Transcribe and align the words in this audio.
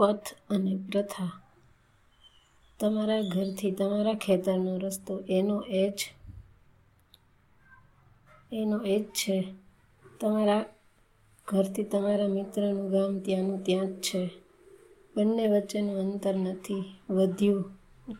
પથ 0.00 0.28
અને 0.50 0.72
પ્રથા. 0.88 1.32
તમારા 2.80 3.22
ઘરથી 3.22 3.70
તમારા 3.70 4.14
ખેતરનો 4.14 4.72
રસ્તો 4.78 5.14
એનો 5.28 5.56
એ 5.60 5.84
જ, 5.90 5.98
એનો 8.52 8.76
એ 8.84 8.96
જ 9.00 9.06
છે. 9.14 9.36
તમારા 10.20 10.64
ઘરથી 11.48 11.84
તમારા 11.84 12.28
મિત્રનું 12.28 12.88
ગામ 12.90 13.12
ત્યાંનું 13.18 13.60
ત્યાં 13.64 13.86
જ 13.86 14.00
છે. 14.00 14.22
બંને 15.14 15.44
વચ્ચેનું 15.48 15.98
અંતર 16.04 16.34
નથી 16.36 16.84
વધ્યું 17.10 17.64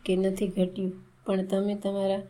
કે 0.05 0.13
નથી 0.15 0.47
ઘટ્યું, 0.47 0.93
પણ 1.25 1.45
તમે 1.45 1.75
તમારા 1.75 2.23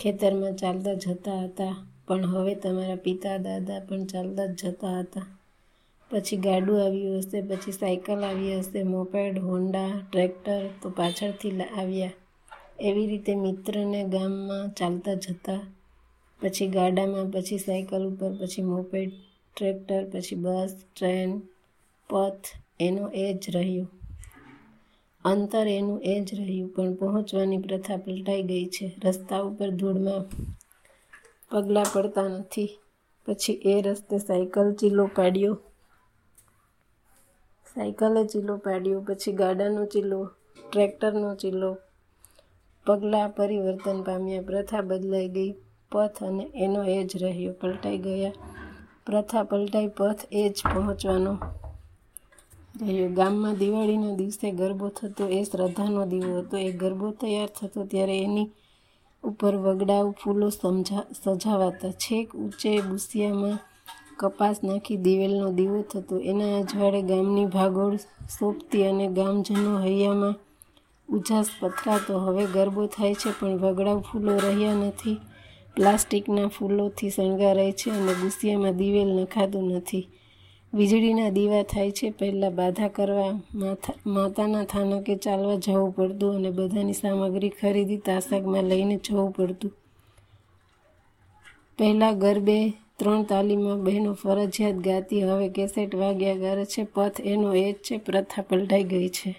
ખેતરમાં 0.00 0.56
ચાલતા 0.56 0.94
જતા 0.94 1.38
હતા, 1.44 1.74
પણ 2.06 2.24
હવે 2.26 2.54
તમારા 2.54 2.96
પિતા, 2.96 3.36
દાદા 3.36 3.80
પણ 3.80 4.04
ચાલતા 4.06 4.46
જ 4.46 4.60
જતા 4.60 5.00
હતા. 5.00 5.26
પછી 6.12 6.36
ગાડું 6.36 6.84
આવ્યું 6.84 7.18
હશે, 7.18 7.42
પછી 7.42 7.72
સાયકલ 7.72 8.24
આવી 8.24 8.58
હશે, 8.58 8.82
મોપેડ, 8.82 9.38
હોન્ડા, 9.38 9.90
ટ્રેક્ટર 10.12 10.66
તો 10.82 10.90
પાછળથી 10.90 11.60
આવ્યા. 11.60 12.10
એવી 12.80 13.06
રીતે 13.06 13.34
મિત્રને 13.34 14.04
ગામમાં 14.04 14.68
ચાલતા 14.68 15.14
જતા, 15.14 15.60
પછી 16.42 16.66
ગાડામાં, 16.66 17.30
પછી 17.30 17.58
સાયકલ 17.58 18.06
ઉપર, 18.06 18.32
પછી 18.40 18.62
મોપેડ, 18.62 19.10
ટ્રેક્ટર, 19.56 20.04
પછી 20.04 20.36
બસ, 20.36 20.84
ટ્રેન, 20.96 21.40
પથ, 22.10 22.44
એનો 22.80 23.08
એ 23.08 23.34
જ 23.34 23.56
રહ્યું. 23.56 23.90
અંતર 25.24 25.66
એનું 25.66 26.00
એ 26.02 26.20
જ 26.20 26.40
રહ્યું, 26.40 26.68
પણ 26.68 26.94
પહોંચવાની 26.94 27.58
પ્રથા 27.58 27.96
પલટાઈ 27.96 28.42
ગઈ 28.42 28.66
છે. 28.66 28.92
રસ્તા 29.04 29.38
ઉપર 29.38 29.70
ધૂળમાં 29.70 30.24
પગલાં 31.50 31.84
પડતા 31.92 32.28
નથી. 32.28 32.78
પછી 33.26 33.52
એ 33.52 33.82
રસ્તે 33.82 34.18
સાયકલ 34.18 34.72
ચીલો 34.72 35.10
પાડ્યો. 35.16 35.58
સાયકલે 37.74 38.26
ચીલો 38.26 38.56
પાડ્યો, 38.56 39.00
પછી 39.00 39.32
ગાડાનો 39.32 39.84
ચીલો 39.84 40.30
ટ્રેક્ટરનો 40.72 41.34
ચીલો 41.34 41.76
પગલાં 42.86 43.28
પરિવર્તન 43.28 44.02
પામ્યા. 44.02 44.42
પ્રથા 44.42 44.80
બદલાઈ 44.80 45.28
ગઈ. 45.28 45.54
પથ 45.92 46.22
અને 46.22 46.50
એનો 46.54 46.84
એ 46.84 47.04
જ 47.04 47.22
રહ્યો. 47.22 47.52
પલટાઈ 47.52 47.98
ગયા. 47.98 48.32
પ્રથા 49.06 49.42
પલટાઈ, 49.42 49.86
પથ 49.86 50.20
એ 50.32 50.48
જ 50.48 50.62
પહોંચવાનો 50.74 51.38
રહ્યો. 52.80 53.08
ગામમાં 53.08 53.54
દિવાળીના 53.54 54.14
દિવસે 54.14 54.50
ગરબો 54.50 54.88
થતો, 54.88 55.28
એ 55.28 55.42
શ્રદ્ધાનો 55.42 56.06
દીવો 56.06 56.38
હતો. 56.38 56.56
એ 56.56 56.72
ગરબો 56.72 57.10
તૈયાર 57.10 57.48
થતો 57.60 57.84
ત્યારે 57.84 58.18
એની 58.18 58.50
ઉપર 59.22 59.56
વગડાવ 59.56 60.10
ફૂલો 60.10 60.48
સમજા, 60.48 61.02
સજાવાતા. 61.24 61.90
છેક 61.90 62.36
ઊંચે 62.36 62.80
બુસિયામાં 62.80 63.58
કપાસ 64.22 64.56
નાખી 64.64 64.96
દિવેલનો 64.96 65.48
દીવો 65.52 65.80
થતો. 65.82 66.14
એના 66.30 66.54
અજવાળે 66.60 67.02
ગામની 67.02 67.52
ભાગોળ 67.56 67.96
સોંપતી 68.38 68.86
અને 68.86 69.06
ગામજનો 69.08 69.72
હૈયામાં 69.80 70.34
ઉજાસ 71.08 71.48
પથરાતો. 71.60 72.18
હવે 72.18 72.44
ગરબો 72.46 72.86
થાય 72.86 73.14
છે, 73.14 73.30
પણ 73.40 73.58
વગડાવ 73.58 74.00
ફૂલો 74.00 74.32
રહ્યા 74.38 74.74
નથી. 74.74 75.18
પ્લાસ્ટિકના 75.76 76.48
ફૂલોથી 76.48 77.10
શણગારાય 77.10 77.72
છે 77.72 77.90
અને 77.90 78.12
ગુસ્સિયામાં 78.14 78.76
દિવેલ 78.76 79.10
નખાતું 79.20 79.68
નથી. 79.76 80.04
વીજળીના 80.74 81.30
દીવા 81.30 81.62
થાય 81.62 81.90
છે, 81.90 82.10
પહેલાં 82.10 82.54
બાધા 82.54 82.88
કરવા 82.88 83.32
માથા, 83.54 83.92
માતાના 84.06 84.64
થાનકે 84.64 85.14
ચાલવા 85.16 85.56
જવું 85.56 85.90
પડતું 85.96 86.36
અને 86.36 86.50
બધાની 86.50 86.92
સામગ્રી 86.92 87.52
ખરીદી 87.60 87.96
તાસકમાં 87.96 88.64
લઈને 88.64 88.96
જવું 89.04 89.32
પડતું. 89.32 89.72
પહેલાં 91.78 92.18
ગરબે 92.18 92.56
ત્રણ 93.02 93.24
તાલીમાં 93.24 93.84
બહેનો 93.84 94.14
ફરજિયાત 94.14 94.74
ગાતી 94.74 95.20
હવે 95.20 95.48
કેસેટ 95.48 95.94
વાગ્યા 95.94 96.34
કરે 96.34 96.64
છે, 96.64 96.84
પથ 96.84 97.20
એનો 97.24 97.54
એ 97.54 97.72
જ 97.72 97.76
છે, 97.82 97.98
પ્રથા 97.98 98.42
પલટાઈ 98.42 98.84
ગઈ 98.84 99.08
છે. 99.08 99.36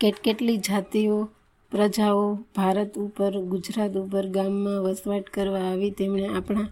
કેટકેટલી 0.00 0.58
જાતિઓ, 0.58 1.28
પ્રજાઓ 1.72 2.38
ભારત 2.54 2.96
ઉપર, 2.96 3.32
ગુજરાત 3.40 3.96
ઉપર 3.96 4.26
ગામમાં 4.26 4.82
વસવાટ 4.82 5.30
કરવા 5.30 5.60
આવી 5.60 5.90
તેમણે 5.90 6.26
આપણા 6.28 6.68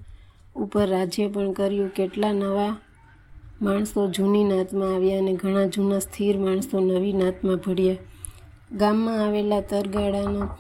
ઉપર 0.57 0.89
રાજ્ય 0.89 1.29
પણ 1.29 1.53
કર્યું. 1.53 1.91
કેટલા 1.91 2.33
નવા 2.33 2.77
માણસો 3.63 4.09
જૂની 4.09 4.45
નાતમાં 4.45 4.95
આવ્યા 4.95 5.19
અને 5.19 5.33
ઘણા 5.33 5.67
જૂના 5.67 5.99
સ્થિર 5.99 6.39
માણસો 6.39 6.81
નવી 6.81 7.13
નાતમાં 7.13 7.59
ભળ્યા 7.59 8.05
ગામમાં 8.77 9.21
આવેલા 9.21 9.61
તરગાળાના 9.61 10.57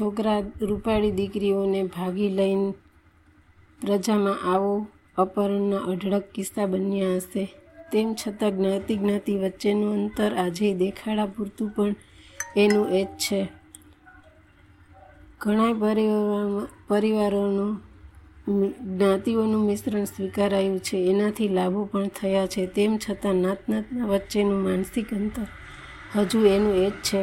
છોકરા 0.00 0.42
રૂપાળી 0.60 1.10
દીકરીઓને 1.10 1.82
ભાગી 1.82 2.28
લઈને 2.28 2.74
પ્રજામાં 3.86 4.54
આવો, 4.54 4.86
અપહરણના 5.16 5.76
અઢળક 5.76 6.22
કિસ્સા 6.34 6.66
બન્યા 6.66 7.16
હશે. 7.16 7.54
તેમ 7.92 8.14
છતાં 8.14 8.50
જ્ઞાતિ 8.50 8.96
જ્ઞાતિ 8.96 9.36
વચ્ચેનું 9.36 9.92
અંતર 9.92 10.34
આજે 10.34 10.74
દેખાડા 10.74 11.26
પૂરતું 11.26 11.68
પણ 11.68 11.94
એનું 12.56 12.88
એ 12.88 13.04
જ 13.04 13.06
છે. 13.06 13.48
ઘણા 15.40 15.72
પરિવારોમાં, 15.72 16.68
પરિવારોનું 16.88 17.80
જ્ઞાતિઓનું 18.96 19.66
મિશ્રણ 19.66 20.04
સ્વીકારાયું 20.04 20.78
છે. 20.78 20.96
એનાથી 20.96 21.48
લાભો 21.48 21.84
પણ 21.84 22.08
થયા 22.08 22.46
છે. 22.46 22.66
તેમ 22.66 22.98
છતાં 22.98 23.34
નાત 23.34 23.68
નાતના 23.68 24.06
વચ્ચેનું 24.06 24.62
માનસિક 24.62 25.14
અંતર 25.14 25.46
હજુ 26.16 26.46
એનું 26.46 26.74
એ 26.74 26.90
જ 26.90 26.92
છે 27.02 27.20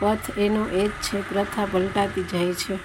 પથ 0.00 0.38
એનો 0.38 0.62
એ 0.68 0.86
જ 0.88 0.90
છે, 0.90 1.20
પ્રથા 1.28 1.66
પલટાતી 1.72 2.22
જાય 2.22 2.52
છે. 2.52 2.76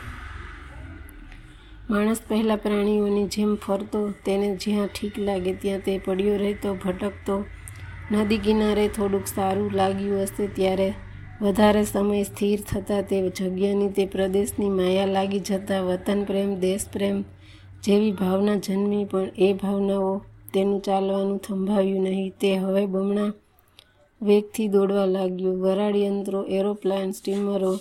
માણસ 1.89 2.21
પહેલાં 2.27 2.57
પ્રાણીઓની 2.57 3.27
જેમ 3.27 3.55
ફરતો, 3.55 4.01
તેને 4.25 4.55
જ્યાં 4.55 4.87
ઠીક 4.87 5.19
લાગે 5.19 5.53
ત્યાં 5.53 5.79
તે 5.79 5.97
પડ્યો 5.97 6.37
રહેતો, 6.37 6.73
ભટકતો. 6.73 7.45
નદી 8.11 8.37
કિનારે 8.37 8.87
થોડુંક 8.87 9.27
સારું 9.27 9.71
લાગ્યું 9.73 10.21
હશે 10.21 10.47
ત્યારે 10.47 10.93
વધારે 11.41 11.83
સમય 11.83 12.23
સ્થિર 12.23 12.59
થતાં 12.61 13.03
તે 13.03 13.29
જગ્યાની, 13.29 13.89
તે 13.89 14.05
પ્રદેશની 14.05 14.69
માયા 14.69 15.05
લાગી 15.05 15.39
જતાં 15.39 15.83
વતન 15.83 16.23
પ્રેમ, 16.23 16.55
દેશ 16.59 16.85
પ્રેમ 16.93 17.23
જેવી 17.83 18.11
ભાવના 18.11 18.55
જન્મી, 18.55 19.05
પણ 19.05 19.29
એ 19.37 19.53
ભાવનાઓ 19.53 20.11
તેનું 20.53 20.81
ચાલવાનું 20.81 21.37
થંભાવ્યું 21.37 22.03
નહીં. 22.03 22.33
તે 22.41 22.57
હવે 22.57 22.85
બમણા 22.85 23.31
વેગથી 24.21 24.67
દોડવા 24.67 25.05
લાગ્યું. 25.05 25.61
વરાળ 25.61 25.97
યંત્રો 25.97 26.43
એરોપ્લેન 26.43 27.11
સ્ટીમરો 27.11 27.79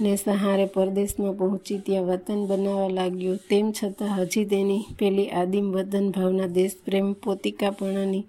ને 0.00 0.16
સહારે 0.16 0.66
પરદેશમાં 0.66 1.32
પહોંચી 1.32 1.78
ત્યાં 1.78 2.04
વતન 2.04 2.46
બનાવવા 2.46 2.88
લાગ્યો. 2.88 3.36
તેમ 3.36 3.72
છતાં 3.72 4.22
હજી 4.22 4.44
તેની 4.44 4.82
પેલી 4.98 5.28
આદિમ 5.28 5.72
વતન 5.72 6.10
ભાવના 6.10 6.46
દેશ 6.46 6.70
પ્રેમ 6.84 7.12
પોતિકાપણાની 7.12 8.24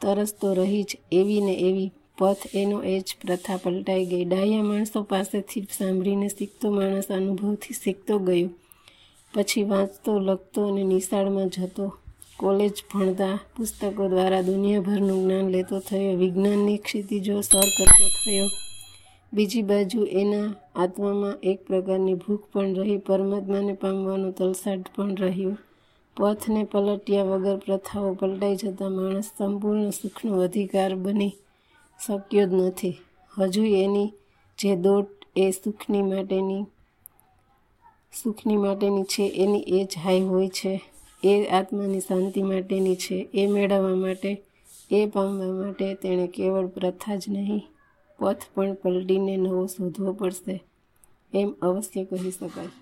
તરસ 0.00 0.34
તો 0.40 0.54
રહી 0.54 0.82
જ 0.82 0.96
એવી 1.12 1.40
ને 1.40 1.52
એવી 1.52 1.90
પથ 2.18 2.36
એનો 2.54 2.82
એ 2.82 3.00
જ 3.00 3.16
પ્રથા 3.26 3.56
પલટાઈ 3.56 4.06
ગઈ. 4.06 4.24
ડાયા 4.24 4.62
માણસો 4.62 5.02
પાસેથી 5.02 5.60
સાંભળીને 5.60 6.28
શીખતો 6.28 6.70
માણસ 6.70 7.08
અનુભવથી 7.08 7.74
શીખતો 7.74 8.18
ગયો. 8.18 8.48
પછી 9.34 9.62
વાંચતો, 9.62 10.18
લખતો 10.18 10.68
અને 10.68 10.82
નિશાળમાં 10.82 11.48
જતો. 11.48 11.96
કોલેજ 12.38 12.84
ભણતા 12.94 13.38
પુસ્તકો 13.56 14.08
દ્વારા 14.08 14.42
દુનિયાભરનું 14.42 15.22
જ્ઞાન 15.22 15.48
લેતો 15.50 15.80
થયો. 15.80 16.16
વિજ્ઞાનની 16.16 16.76
ક્ષિતિજો 16.76 17.40
સર 17.40 17.68
કરતો 17.78 18.06
થયો. 18.24 18.48
બીજી 19.32 19.62
બાજુ 19.62 20.04
એના 20.04 20.54
આત્મામાં 20.74 21.38
એક 21.42 21.66
પ્રકારની 21.66 22.14
ભૂખ 22.14 22.44
પણ 22.52 22.74
રહી, 22.74 22.96
પરમાત્માને 22.96 23.72
પામવાનું 23.72 24.32
તલસાટ 24.32 24.96
પણ 24.96 25.14
રહ્યું. 25.16 25.58
પથને 26.16 26.64
પલટ્યા 26.64 27.22
વગર 27.22 27.56
પ્રથાઓ 27.56 28.14
પલટાઈ 28.14 28.56
જતા 28.56 28.88
માણસ 28.88 29.24
સંપૂર્ણ 29.38 29.90
સુખનો 29.90 30.40
અધિકાર 30.40 30.94
બની 30.94 31.34
શક્યો 32.06 32.46
જ 32.46 32.52
નથી. 32.52 32.96
હજુ 33.38 33.64
એની 33.64 34.12
જે 34.58 34.76
દોટ 34.76 35.08
એ 35.36 35.50
સુખની 35.50 36.02
માટેની 36.02 36.64
સુખની 38.22 38.56
માટેની 38.56 39.02
છે, 39.02 39.32
એની 39.36 39.64
એ 39.66 39.84
જ 39.84 39.98
હાઈ 40.04 40.20
હોય 40.20 40.48
છે. 40.48 40.91
એ 41.24 41.46
આત્માની 41.46 42.00
શાંતિ 42.00 42.42
માટેની 42.42 42.96
છે. 42.96 43.28
એ 43.34 43.46
મેળવવા 43.46 43.94
માટે, 43.94 44.42
એ 44.90 45.06
પામવા 45.06 45.52
માટે 45.52 45.94
તેણે 45.94 46.26
કેવળ 46.26 46.66
પ્રથા 46.66 47.16
જ 47.16 47.24
નહીં, 47.28 47.62
પથ 48.18 48.42
પણ 48.54 48.74
પલટીને 48.74 49.36
નવો 49.36 49.66
શોધવો 49.66 50.12
પડશે. 50.12 50.64
એમ 51.34 51.54
અવશ્ય 51.62 52.04
કહી 52.04 52.30
શકાય. 52.30 52.81